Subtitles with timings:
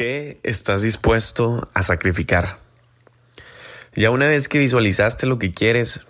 [0.00, 2.60] ¿Qué estás dispuesto a sacrificar?
[3.94, 6.00] Ya una vez que visualizaste lo que quieres,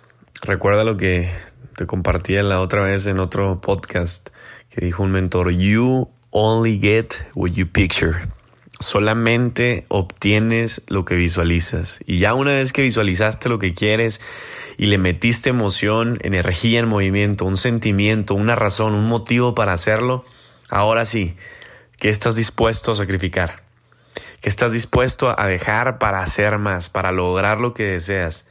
[0.43, 1.29] recuerda lo que
[1.75, 4.29] te compartí la otra vez en otro podcast
[4.69, 8.29] que dijo un mentor, you only get what you picture.
[8.79, 11.99] Solamente obtienes lo que visualizas.
[12.05, 14.21] Y ya una vez que visualizaste lo que quieres
[14.77, 20.23] y le metiste emoción, energía en movimiento, un sentimiento, una razón, un motivo para hacerlo,
[20.69, 21.35] ahora sí,
[21.97, 23.69] ¿qué estás dispuesto a sacrificar?
[24.41, 28.45] Que estás dispuesto a dejar para hacer más, para lograr lo que deseas.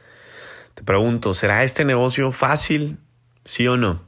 [0.73, 2.97] Te pregunto, ¿será este negocio fácil?
[3.43, 4.01] ¿Sí o no?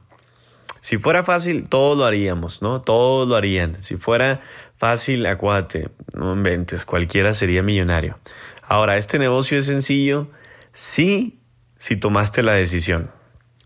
[0.80, 2.80] Si fuera fácil, todos lo haríamos, ¿no?
[2.80, 3.82] Todos lo harían.
[3.82, 4.40] Si fuera
[4.76, 8.18] fácil, acuate, no inventes, cualquiera sería millonario.
[8.66, 10.28] Ahora, ¿este negocio es sencillo?
[10.72, 11.40] Sí,
[11.78, 13.10] si tomaste la decisión.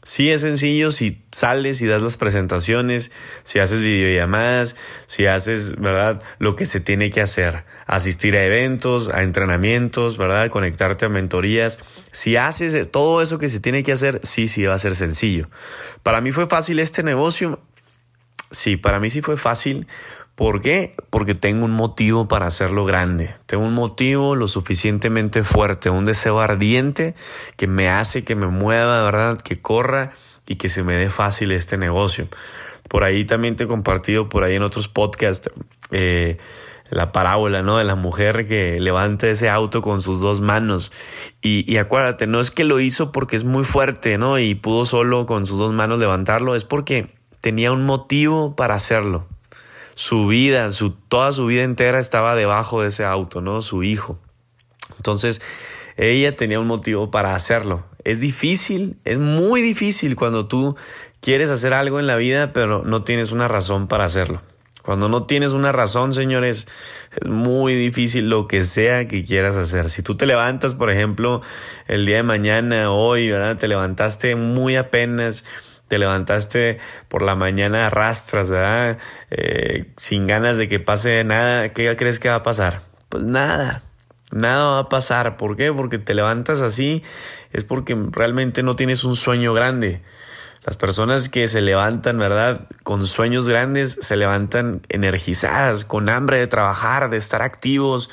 [0.09, 3.13] Sí es sencillo si sales y das las presentaciones,
[3.45, 4.75] si haces videollamadas,
[5.07, 6.23] si haces, ¿verdad?
[6.39, 7.67] Lo que se tiene que hacer.
[7.87, 10.49] Asistir a eventos, a entrenamientos, ¿verdad?
[10.49, 11.79] Conectarte a mentorías.
[12.11, 15.51] Si haces todo eso que se tiene que hacer, sí, sí va a ser sencillo.
[16.03, 17.61] Para mí fue fácil este negocio.
[18.51, 19.87] Sí, para mí sí fue fácil
[20.39, 20.95] ¿Por qué?
[21.11, 23.35] Porque tengo un motivo para hacerlo grande.
[23.47, 27.17] Tengo un motivo lo suficientemente fuerte, un deseo ardiente
[27.57, 29.37] que me hace que me mueva, ¿verdad?
[29.39, 30.13] Que corra
[30.47, 32.29] y que se me dé fácil este negocio.
[32.89, 35.51] Por ahí también te he compartido, por ahí en otros podcasts,
[35.91, 36.37] eh,
[36.89, 37.79] la parábola, ¿no?
[37.79, 40.93] De la mujer que levanta ese auto con sus dos manos.
[41.43, 44.39] Y, y, acuérdate, no es que lo hizo porque es muy fuerte, ¿no?
[44.39, 47.09] Y pudo solo con sus dos manos levantarlo, es porque
[47.41, 49.27] tenía un motivo para hacerlo
[49.99, 53.63] su vida, su, toda su vida entera estaba debajo de ese auto, ¿no?
[53.63, 54.17] Su hijo.
[54.97, 55.43] Entonces,
[55.97, 57.85] ella tenía un motivo para hacerlo.
[58.05, 60.77] Es difícil, es muy difícil cuando tú
[61.21, 64.41] quieres hacer algo en la vida, pero no tienes una razón para hacerlo.
[64.85, 66.69] Cuando no tienes una razón, señores,
[67.21, 69.91] es muy difícil lo que sea que quieras hacer.
[69.91, 71.43] Si tú te levantas, por ejemplo,
[71.89, 73.57] el día de mañana, hoy, ¿verdad?
[73.57, 75.45] Te levantaste muy apenas
[75.89, 76.79] te levantaste
[77.09, 78.99] por la mañana arrastras, ¿verdad?
[79.31, 82.83] Eh, sin ganas de que pase nada, ¿qué crees que va a pasar?
[83.09, 83.83] Pues nada,
[84.31, 85.37] nada va a pasar.
[85.37, 85.73] ¿Por qué?
[85.73, 87.03] Porque te levantas así,
[87.53, 90.03] es porque realmente no tienes un sueño grande.
[90.65, 92.69] Las personas que se levantan, ¿verdad?
[92.83, 98.11] Con sueños grandes, se levantan energizadas, con hambre de trabajar, de estar activos,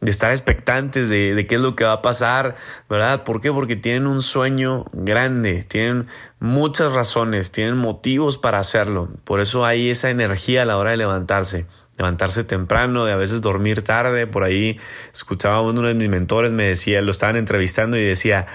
[0.00, 2.54] de estar expectantes de, de, qué es lo que va a pasar,
[2.88, 3.24] ¿verdad?
[3.24, 3.52] ¿Por qué?
[3.52, 6.06] Porque tienen un sueño grande, tienen
[6.38, 9.08] muchas razones, tienen motivos para hacerlo.
[9.24, 11.66] Por eso hay esa energía a la hora de levantarse
[11.98, 14.26] levantarse temprano, de a veces dormir tarde.
[14.26, 14.78] Por ahí
[15.12, 18.46] escuchaba uno de mis mentores, me decía, lo estaban entrevistando y decía,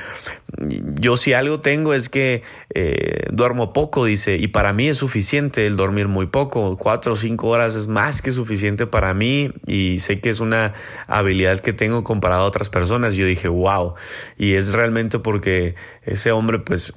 [0.58, 2.44] yo si algo tengo es que
[2.74, 6.78] eh, duermo poco, dice, y para mí es suficiente el dormir muy poco.
[6.78, 10.74] Cuatro o cinco horas es más que suficiente para mí y sé que es una
[11.08, 13.16] habilidad que tengo comparado a otras personas.
[13.16, 13.96] Yo dije, wow.
[14.38, 16.94] Y es realmente porque ese hombre pues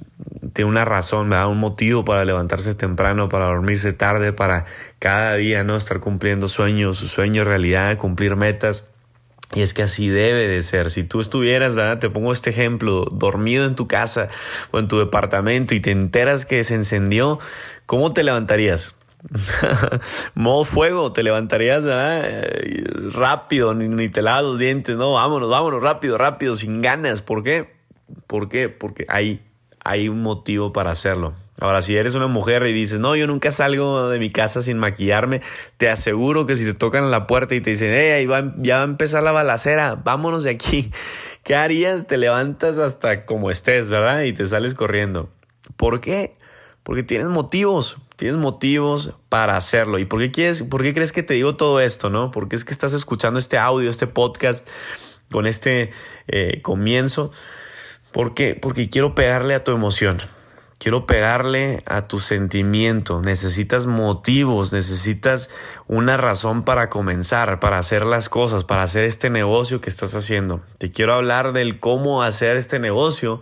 [0.63, 4.65] una razón, me da un motivo para levantarse temprano, para dormirse tarde, para
[4.99, 8.87] cada día no estar cumpliendo sueños, su sueño realidad, cumplir metas.
[9.53, 10.89] Y es que así debe de ser.
[10.89, 11.99] Si tú estuvieras, ¿verdad?
[11.99, 14.27] Te pongo este ejemplo, dormido en tu casa
[14.71, 17.39] o en tu departamento y te enteras que se encendió,
[17.85, 18.93] ¿cómo te levantarías?
[20.35, 21.85] modo fuego, te levantarías
[23.13, 27.21] rápido, ni, ni, te lavas los dientes, no, vámonos, vámonos, rápido, rápido, sin ganas.
[27.21, 27.73] ¿Por qué?
[28.27, 28.69] ¿Por qué?
[28.69, 29.41] Porque hay,
[29.87, 31.33] hay un motivo para hacerlo.
[31.59, 34.77] Ahora, si eres una mujer y dices, no, yo nunca salgo de mi casa sin
[34.77, 35.41] maquillarme,
[35.77, 38.81] te aseguro que si te tocan la puerta y te dicen, hey, ahí ya va
[38.81, 40.91] a empezar la balacera, vámonos de aquí.
[41.43, 42.05] ¿Qué harías?
[42.05, 44.23] Te levantas hasta como estés, ¿verdad?
[44.23, 45.29] Y te sales corriendo.
[45.77, 46.35] ¿Por qué?
[46.83, 49.99] Porque tienes motivos, tienes motivos para hacerlo.
[49.99, 52.29] ¿Y por qué, quieres, por qué crees que te digo todo esto, no?
[52.31, 54.67] Porque es que estás escuchando este audio, este podcast
[55.31, 55.91] con este
[56.27, 57.31] eh, comienzo.
[58.11, 58.57] ¿Por qué?
[58.59, 60.21] Porque quiero pegarle a tu emoción.
[60.79, 63.21] Quiero pegarle a tu sentimiento.
[63.21, 65.49] Necesitas motivos, necesitas
[65.87, 70.61] una razón para comenzar, para hacer las cosas, para hacer este negocio que estás haciendo.
[70.77, 73.41] Te quiero hablar del cómo hacer este negocio,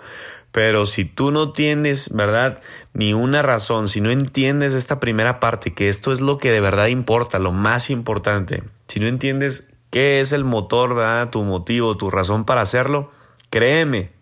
[0.53, 2.61] pero si tú no tienes, ¿verdad?
[2.93, 6.61] Ni una razón, si no entiendes esta primera parte, que esto es lo que de
[6.61, 11.29] verdad importa, lo más importante, si no entiendes qué es el motor, ¿verdad?
[11.29, 13.11] Tu motivo, tu razón para hacerlo,
[13.49, 14.14] créeme,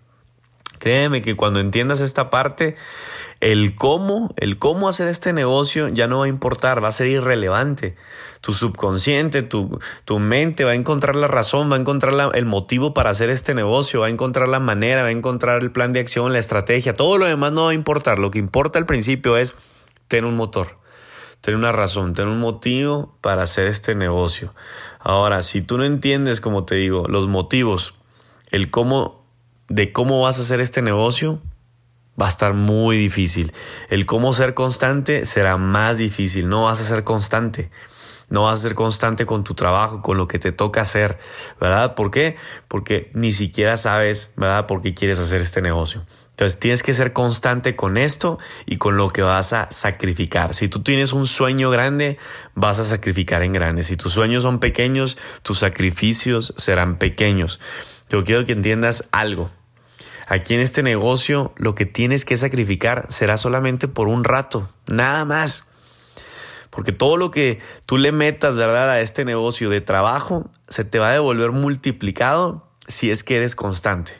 [0.84, 2.76] Créeme que cuando entiendas esta parte,
[3.40, 7.08] el cómo, el cómo hacer este negocio ya no va a importar, va a ser
[7.08, 7.96] irrelevante.
[8.42, 12.94] Tu subconsciente, tu, tu mente va a encontrar la razón, va a encontrar el motivo
[12.94, 16.02] para hacer este negocio, va a encontrar la manera, va a encontrar el plan de
[16.02, 18.20] acción, la estrategia, todo lo demás no va a importar.
[18.20, 19.56] Lo que importa al principio es
[20.10, 20.84] tener un motor
[21.40, 24.54] tener una razón, tener un motivo para hacer este negocio.
[25.00, 27.96] Ahora, si tú no entiendes, como te digo, los motivos,
[28.52, 29.23] el cómo,
[29.70, 31.42] de cómo vas a hacer este negocio,
[32.20, 33.54] va a estar muy difícil.
[33.90, 36.48] El cómo ser constante será más difícil.
[36.48, 37.72] No vas a ser constante.
[38.30, 41.20] No vas a ser constante con tu trabajo, con lo que te toca hacer,
[41.60, 41.94] ¿verdad?
[41.94, 42.36] ¿Por qué?
[42.68, 44.66] Porque ni siquiera sabes, ¿verdad?
[44.66, 46.06] Por qué quieres hacer este negocio.
[46.32, 50.56] Entonces tienes que ser constante con esto y con lo que vas a sacrificar.
[50.56, 52.18] Si tú tienes un sueño grande,
[52.56, 53.84] vas a sacrificar en grande.
[53.84, 57.60] Si tus sueños son pequeños, tus sacrificios serán pequeños.
[58.14, 59.50] Yo quiero que entiendas algo.
[60.28, 65.26] Aquí en este negocio lo que tienes que sacrificar será solamente por un rato, nada
[65.26, 65.66] más.
[66.70, 71.00] Porque todo lo que tú le metas, ¿verdad?, a este negocio de trabajo, se te
[71.00, 74.14] va a devolver multiplicado si es que eres constante.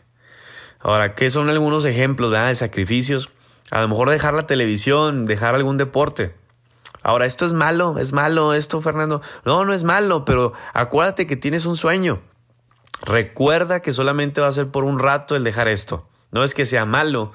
[0.80, 3.30] Ahora, ¿qué son algunos ejemplos de sacrificios?
[3.70, 6.34] A lo mejor dejar la televisión, dejar algún deporte.
[7.04, 9.22] Ahora, esto es malo, es malo esto, Fernando.
[9.46, 12.24] No, no es malo, pero acuérdate que tienes un sueño.
[13.02, 16.08] Recuerda que solamente va a ser por un rato el dejar esto.
[16.32, 17.32] No es que sea malo,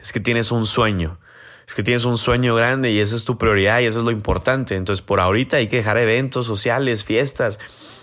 [0.00, 1.18] es que tienes un sueño.
[1.66, 4.10] Es que tienes un sueño grande y esa es tu prioridad y eso es lo
[4.10, 4.74] importante.
[4.74, 7.58] Entonces, por ahorita hay que dejar eventos sociales, fiestas,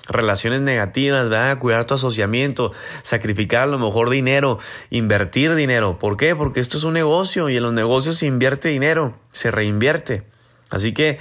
[0.07, 1.57] relaciones negativas, ¿verdad?
[1.57, 4.59] Cuidar tu asociamiento, sacrificar a lo mejor dinero,
[4.91, 5.97] invertir dinero.
[5.97, 6.35] ¿Por qué?
[6.35, 10.23] Porque esto es un negocio y en los negocios se invierte dinero, se reinvierte.
[10.69, 11.19] Así que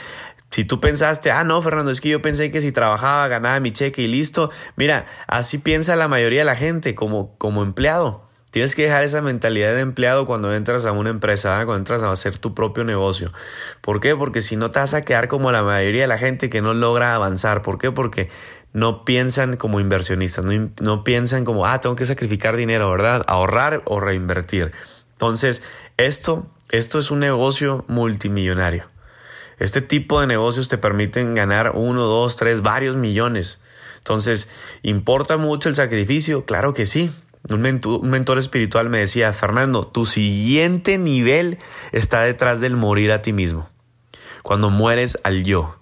[0.54, 3.72] si tú pensaste, ah, no, Fernando, es que yo pensé que si trabajaba ganaba mi
[3.72, 4.52] cheque y listo.
[4.76, 8.28] Mira, así piensa la mayoría de la gente como, como empleado.
[8.52, 12.12] Tienes que dejar esa mentalidad de empleado cuando entras a una empresa, cuando entras a
[12.12, 13.32] hacer tu propio negocio.
[13.80, 14.14] ¿Por qué?
[14.14, 16.72] Porque si no te vas a quedar como la mayoría de la gente que no
[16.72, 17.62] logra avanzar.
[17.62, 17.90] ¿Por qué?
[17.90, 18.30] Porque
[18.72, 23.24] no piensan como inversionistas, no, piensan como, ah, tengo que sacrificar dinero, ¿verdad?
[23.26, 24.70] Ahorrar o reinvertir.
[25.14, 25.64] Entonces,
[25.96, 28.93] esto, esto es un negocio multimillonario.
[29.58, 33.60] Este tipo de negocios te permiten ganar uno, dos, tres, varios millones.
[33.98, 34.48] Entonces,
[34.82, 36.44] ¿importa mucho el sacrificio?
[36.44, 37.10] Claro que sí.
[37.48, 41.58] Un mentor, espiritual me decía, Fernando, tu siguiente nivel
[41.92, 43.68] está detrás del morir a ti mismo.
[44.42, 45.76] Cuando mueres al yo.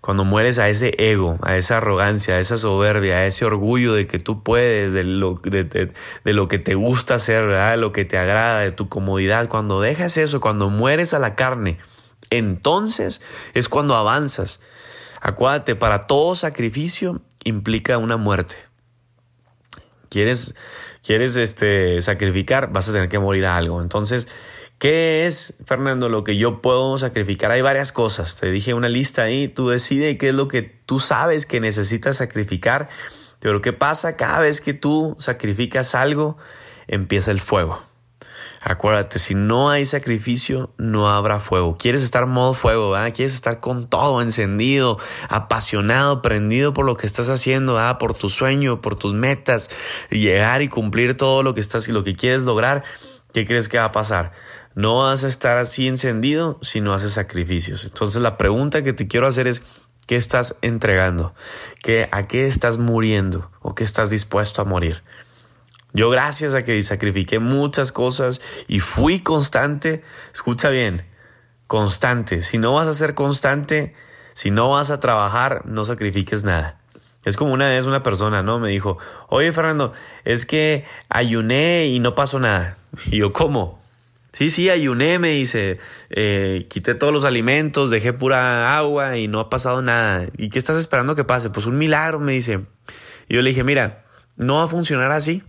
[0.00, 4.06] Cuando mueres a ese ego, a esa arrogancia, a esa soberbia, a ese orgullo de
[4.06, 7.76] que tú puedes, de lo, que te gusta hacer, ¿verdad?
[7.76, 11.78] lo que te agrada, de tu comodidad, cuando dejas eso, cuando mueres a la carne,
[12.30, 13.20] entonces
[13.54, 14.60] es cuando avanzas.
[15.20, 18.56] Acuérdate, para todo sacrificio implica una muerte.
[20.08, 20.54] ¿Quieres,
[21.02, 22.72] quieres este, sacrificar?
[22.72, 23.82] Vas a tener que morir a algo.
[23.82, 24.28] Entonces,
[24.78, 27.50] ¿Qué es, Fernando, lo que yo puedo sacrificar?
[27.50, 28.36] Hay varias cosas.
[28.36, 29.48] Te dije una lista ahí.
[29.48, 32.90] Tú decides qué es lo que tú sabes que necesitas sacrificar.
[33.40, 34.16] Pero ¿qué pasa?
[34.16, 36.36] Cada vez que tú sacrificas algo,
[36.88, 37.82] empieza el fuego.
[38.68, 41.76] Acuérdate, si no hay sacrificio, no habrá fuego.
[41.78, 43.14] Quieres estar modo fuego, ¿verdad?
[43.14, 44.98] Quieres estar con todo encendido,
[45.28, 47.98] apasionado, prendido por lo que estás haciendo, ¿verdad?
[47.98, 49.70] Por tu sueño, por tus metas,
[50.10, 52.82] llegar y cumplir todo lo que estás y lo que quieres lograr.
[53.32, 54.32] ¿Qué crees que va a pasar?
[54.74, 57.84] No vas a estar así encendido si no haces sacrificios.
[57.84, 59.62] Entonces la pregunta que te quiero hacer es,
[60.08, 61.36] ¿qué estás entregando?
[61.84, 63.48] ¿Qué, ¿A qué estás muriendo?
[63.60, 65.04] ¿O qué estás dispuesto a morir?
[65.96, 70.02] Yo gracias a que sacrifiqué muchas cosas y fui constante,
[70.34, 71.06] escucha bien,
[71.66, 72.42] constante.
[72.42, 73.94] Si no vas a ser constante,
[74.34, 76.78] si no vas a trabajar, no sacrifiques nada.
[77.24, 78.58] Es como una vez una persona, ¿no?
[78.58, 78.98] Me dijo,
[79.28, 79.94] oye Fernando,
[80.26, 82.76] es que ayuné y no pasó nada.
[83.10, 83.80] Y yo, ¿cómo?
[84.34, 85.78] Sí, sí, ayuné, me dice,
[86.10, 90.26] eh, quité todos los alimentos, dejé pura agua y no ha pasado nada.
[90.36, 91.48] ¿Y qué estás esperando que pase?
[91.48, 92.60] Pues un milagro, me dice.
[93.30, 94.04] Y yo le dije, mira,
[94.36, 95.42] no va a funcionar así.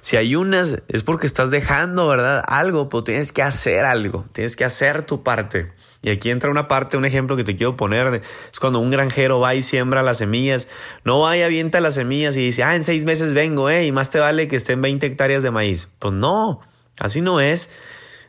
[0.00, 2.42] Si ayunas es porque estás dejando, ¿verdad?
[2.46, 5.68] Algo, pero tienes que hacer algo, tienes que hacer tu parte.
[6.02, 8.90] Y aquí entra una parte, un ejemplo que te quiero poner, de, es cuando un
[8.90, 10.68] granjero va y siembra las semillas,
[11.04, 13.92] no va y avienta las semillas y dice, ah, en seis meses vengo, eh, y
[13.92, 15.88] más te vale que estén 20 hectáreas de maíz.
[15.98, 16.60] Pues no,
[16.98, 17.70] Así no es.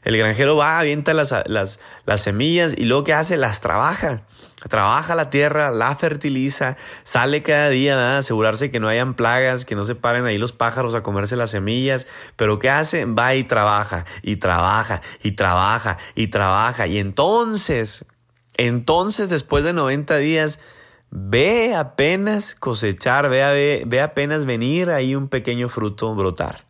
[0.07, 3.35] El granjero va, avienta las, las, las semillas y luego ¿qué hace?
[3.35, 4.21] Las trabaja.
[4.69, 9.83] Trabaja la tierra, la fertiliza, sale cada día, asegurarse que no hayan plagas, que no
[9.83, 12.07] se paren ahí los pájaros a comerse las semillas.
[12.37, 13.03] Pero ¿qué hace?
[13.03, 16.87] Va y trabaja, y trabaja, y trabaja, y trabaja.
[16.87, 18.05] Y entonces,
[18.55, 20.61] entonces después de 90 días,
[21.11, 26.63] ve apenas cosechar, ve, ve apenas venir ahí un pequeño fruto brotar.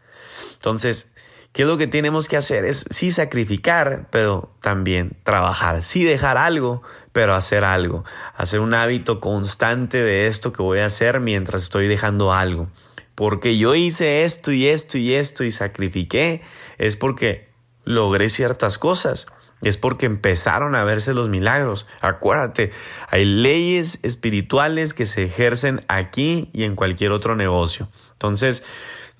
[0.55, 1.07] Entonces,
[1.53, 2.65] ¿Qué es lo que tenemos que hacer?
[2.65, 5.81] Es sí sacrificar, pero también trabajar.
[5.81, 8.03] Sí dejar algo, pero hacer algo.
[8.35, 12.67] Hacer un hábito constante de esto que voy a hacer mientras estoy dejando algo.
[13.15, 16.41] Porque yo hice esto y esto y esto y sacrifiqué,
[16.77, 17.49] es porque
[17.83, 19.25] logré ciertas cosas.
[19.63, 21.87] Es porque empezaron a verse los milagros.
[22.01, 22.71] Acuérdate,
[23.09, 27.89] hay leyes espirituales que se ejercen aquí y en cualquier otro negocio.
[28.11, 28.63] Entonces,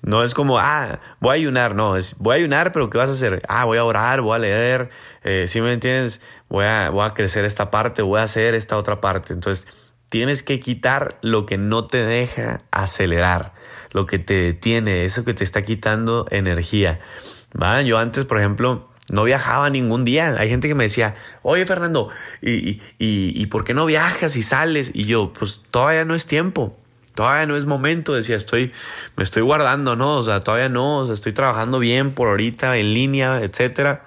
[0.02, 3.10] no es como, ah, voy a ayunar, no, es voy a ayunar, pero ¿qué vas
[3.10, 3.42] a hacer?
[3.48, 4.90] Ah, voy a orar, voy a leer,
[5.24, 6.20] eh, si me entiendes?
[6.48, 9.32] Voy a, voy a crecer esta parte, voy a hacer esta otra parte.
[9.32, 9.66] Entonces,
[10.08, 13.52] tienes que quitar lo que no te deja acelerar,
[13.90, 17.00] lo que te detiene, eso que te está quitando energía.
[17.60, 17.82] ¿va?
[17.82, 20.36] Yo antes, por ejemplo, no viajaba ningún día.
[20.38, 24.42] Hay gente que me decía, oye Fernando, ¿y, y, y, por qué no viajas y
[24.42, 24.90] sales?
[24.94, 26.76] Y yo, pues todavía no es tiempo.
[27.18, 28.70] Todavía no es momento, decía, estoy,
[29.16, 30.18] me estoy guardando, ¿no?
[30.18, 34.04] O sea, todavía no, o sea, estoy trabajando bien por ahorita, en línea, etcétera.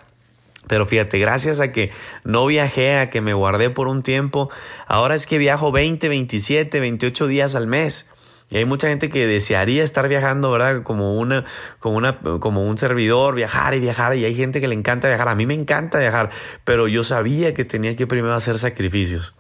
[0.68, 1.92] Pero fíjate, gracias a que
[2.24, 4.50] no viajé, a que me guardé por un tiempo,
[4.88, 8.08] ahora es que viajo 20, 27, 28 días al mes.
[8.50, 10.82] Y hay mucha gente que desearía estar viajando, ¿verdad?
[10.84, 11.44] Como una,
[11.80, 14.16] como una, como un servidor, viajar y viajar.
[14.16, 15.28] Y hay gente que le encanta viajar.
[15.28, 16.30] A mí me encanta viajar,
[16.64, 19.34] pero yo sabía que tenía que primero hacer sacrificios.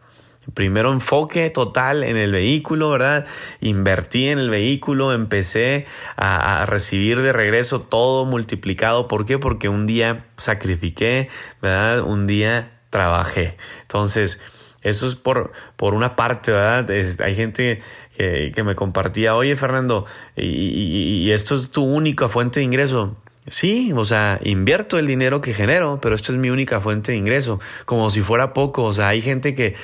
[0.56, 3.28] Primero enfoque total en el vehículo, ¿verdad?
[3.60, 5.86] Invertí en el vehículo, empecé
[6.18, 9.08] a, recibir de regreso todo multiplicado.
[9.08, 9.38] ¿Por qué?
[9.38, 11.30] Porque un día sacrifiqué,
[11.62, 12.02] ¿verdad?
[12.02, 13.56] Un día trabajé.
[13.84, 14.40] Entonces,
[14.82, 16.90] eso es por, por una parte, ¿verdad?
[17.20, 17.80] hay gente
[18.18, 23.16] que, que, me compartía, oye Fernando, y, y, esto es tu única fuente de ingreso.
[23.48, 27.18] Sí, o sea, invierto el dinero que genero, pero esto es mi única fuente de
[27.20, 28.84] ingreso, como si fuera poco.
[28.84, 29.76] O sea, hay gente que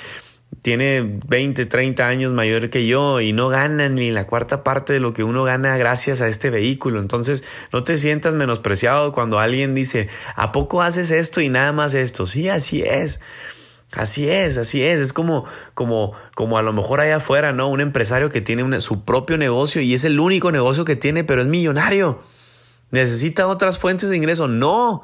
[0.62, 5.00] tiene 20, 30 años mayor que yo y no gana ni la cuarta parte de
[5.00, 7.00] lo que uno gana gracias a este vehículo.
[7.00, 11.94] Entonces, no te sientas menospreciado cuando alguien dice, ¿a poco haces esto y nada más
[11.94, 12.26] esto?
[12.26, 13.20] Sí, así es.
[13.94, 15.00] Así es, así es.
[15.00, 17.70] Es como, como, como a lo mejor allá afuera, ¿no?
[17.70, 21.42] Un empresario que tiene su propio negocio y es el único negocio que tiene, pero
[21.42, 22.20] es millonario.
[22.92, 24.48] ¿Necesita otras fuentes de ingreso?
[24.48, 25.04] No.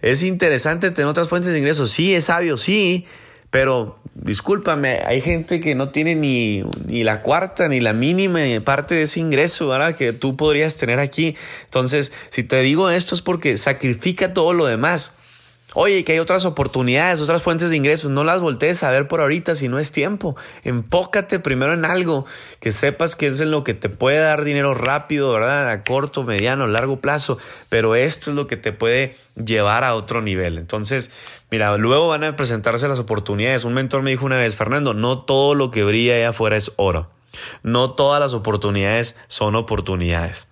[0.00, 1.86] Es interesante tener otras fuentes de ingreso.
[1.86, 3.06] Sí, es sabio, sí.
[3.50, 8.94] Pero discúlpame, hay gente que no tiene ni, ni la cuarta ni la mínima parte
[8.94, 9.94] de ese ingreso, ¿verdad?
[9.96, 11.36] Que tú podrías tener aquí.
[11.64, 15.12] Entonces, si te digo esto es porque sacrifica todo lo demás.
[15.74, 19.20] Oye, que hay otras oportunidades, otras fuentes de ingresos, no las voltees a ver por
[19.20, 20.36] ahorita si no es tiempo.
[20.64, 22.26] Enfócate primero en algo
[22.58, 25.70] que sepas que es en lo que te puede dar dinero rápido, ¿verdad?
[25.70, 30.22] A corto, mediano, largo plazo, pero esto es lo que te puede llevar a otro
[30.22, 30.58] nivel.
[30.58, 31.12] Entonces,
[31.52, 33.64] mira, luego van a presentarse las oportunidades.
[33.64, 36.72] Un mentor me dijo una vez, Fernando, no todo lo que brilla allá afuera es
[36.76, 37.10] oro.
[37.62, 40.46] No todas las oportunidades son oportunidades.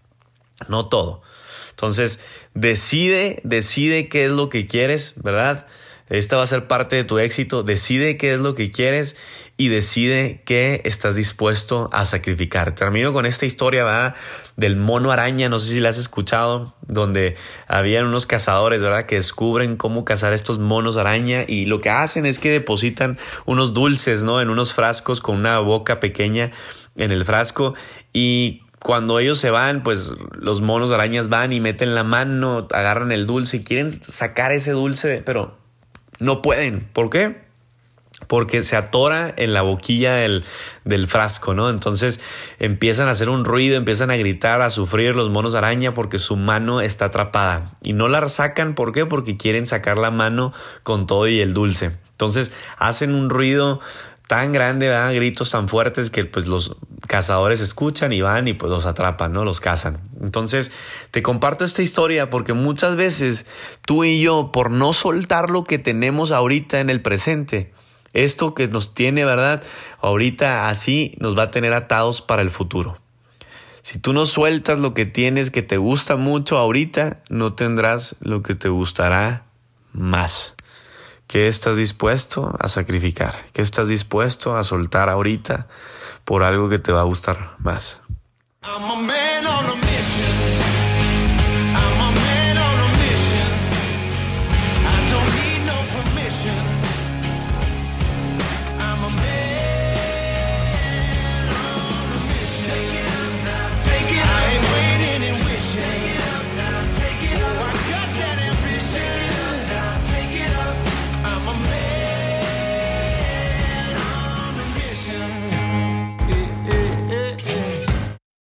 [0.69, 1.23] No todo.
[1.71, 2.19] Entonces,
[2.61, 5.67] decide, decide qué es lo que quieres, ¿verdad?
[6.09, 7.63] Esta va a ser parte de tu éxito.
[7.63, 9.15] Decide qué es lo que quieres
[9.59, 12.75] y decide qué estás dispuesto a sacrificar.
[12.75, 14.15] Termino con esta historia ¿verdad?
[14.57, 17.37] del mono araña, no sé si la has escuchado, donde
[17.67, 19.05] habían unos cazadores, ¿verdad?
[19.05, 23.75] Que descubren cómo cazar estos monos araña y lo que hacen es que depositan unos
[23.75, 24.41] dulces, ¿no?
[24.41, 26.53] En unos frascos con una boca pequeña
[26.97, 27.75] en el frasco
[28.13, 33.13] y cuando ellos se van, pues los monos arañas van y meten la mano, agarran
[33.13, 35.59] el dulce y quieren sacar ese dulce, pero
[36.19, 36.89] no pueden.
[36.93, 37.49] ¿Por qué?
[38.27, 40.45] Porque se atora en la boquilla del,
[40.85, 41.71] del, frasco, ¿no?
[41.71, 42.21] Entonces
[42.59, 46.37] empiezan a hacer un ruido, empiezan a gritar, a sufrir los monos araña porque su
[46.37, 47.73] mano está atrapada.
[47.83, 49.07] Y no la sacan, ¿por qué?
[49.07, 51.93] Porque quieren sacar la mano con todo y el dulce.
[52.13, 53.81] Entonces hacen un ruido
[54.29, 58.71] tan grande, dan gritos tan fuertes que pues los cazadores escuchan y van y pues
[58.71, 59.45] los atrapan, ¿no?
[59.45, 60.01] Los cazan.
[60.21, 60.71] Entonces,
[61.11, 63.47] te comparto esta historia porque muchas veces
[63.87, 67.73] tú y yo, por no soltar lo que tenemos ahorita en el presente,
[68.13, 69.63] esto que nos tiene, ¿verdad?
[70.01, 72.99] Ahorita así nos va a tener atados para el futuro.
[73.81, 78.43] Si tú no sueltas lo que tienes que te gusta mucho ahorita, no tendrás lo
[78.43, 79.45] que te gustará
[79.93, 80.55] más.
[81.29, 83.45] ¿Qué estás dispuesto a sacrificar?
[83.53, 85.67] ¿Qué estás dispuesto a soltar ahorita
[86.25, 88.01] por algo que te va a gustar más?